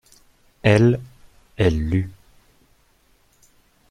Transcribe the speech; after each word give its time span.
Elle, 0.63 0.99
elle 1.57 1.79
lut. 1.87 2.09